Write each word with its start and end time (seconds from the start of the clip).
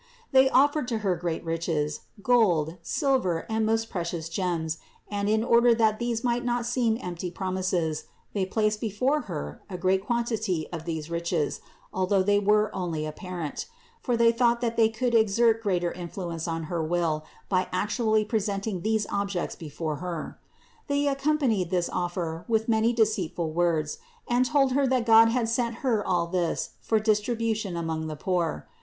They 0.31 0.49
offered 0.49 0.87
to 0.87 0.97
Her 1.05 1.15
great 1.15 1.45
riches, 1.45 1.99
276 2.25 2.89
CITY 2.89 3.05
OF 3.05 3.11
GOD 3.11 3.13
gold, 3.13 3.23
silver, 3.33 3.45
and 3.51 3.65
most 3.67 3.91
precious 3.91 4.29
gems 4.29 4.79
and 5.11 5.29
in 5.29 5.43
order 5.43 5.75
that 5.75 5.99
these 5.99 6.23
might 6.23 6.43
not 6.43 6.65
seem 6.65 6.97
empty 6.99 7.29
promises, 7.29 8.05
thy 8.33 8.45
placed 8.45 8.81
before 8.81 9.21
Her 9.29 9.61
a 9.69 9.77
great 9.77 10.03
quantity 10.03 10.67
of 10.73 10.85
these 10.85 11.11
riches, 11.11 11.61
although 11.93 12.23
they 12.23 12.39
were 12.39 12.75
only 12.75 13.05
apparent; 13.05 13.67
for 14.01 14.17
they 14.17 14.31
thought 14.31 14.59
that 14.59 14.75
they 14.75 14.89
could 14.89 15.13
exert 15.13 15.61
greater 15.61 15.91
influence 15.91 16.47
on 16.47 16.63
her 16.63 16.81
will 16.83 17.23
by 17.47 17.67
actually 17.71 18.25
presenting 18.25 18.81
these 18.81 19.05
objects 19.11 19.55
before 19.55 19.97
Her. 19.97 20.39
They 20.87 21.07
accompanied 21.07 21.69
this 21.69 21.89
offer 21.89 22.43
with 22.47 22.67
many 22.67 22.91
deceitful 22.91 23.51
words 23.51 23.99
and 24.27 24.45
told 24.47 24.71
Her 24.71 24.87
that 24.87 25.05
God 25.05 25.27
had 25.29 25.47
sent 25.47 25.75
Her 25.85 26.03
all 26.03 26.25
this 26.25 26.71
for 26.81 26.99
distribution 26.99 27.77
among 27.77 28.07
the 28.07 28.15
poor. 28.15 28.65